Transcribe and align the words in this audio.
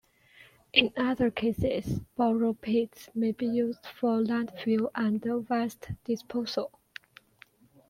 In 0.73 0.91
other 0.97 1.29
cases, 1.29 1.99
borrow 2.17 2.53
pits 2.53 3.11
may 3.13 3.33
be 3.33 3.45
used 3.45 3.85
for 3.85 4.17
landfill 4.19 4.89
and 4.95 5.23
waste 5.47 5.89
disposal. 6.05 6.71